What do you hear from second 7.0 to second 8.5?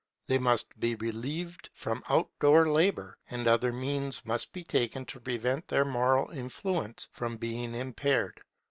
from being impaired.